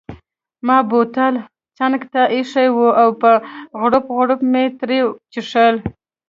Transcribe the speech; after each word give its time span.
ما 0.67 0.77
بوتل 0.89 1.35
څنګته 1.79 2.21
ایښی 2.33 2.67
وو 2.75 2.89
او 3.01 3.09
په 3.21 3.31
غوړپ 3.79 4.05
غوړپ 4.15 4.39
مې 4.51 4.63
ترې 4.79 4.99
څیښل. 5.31 5.75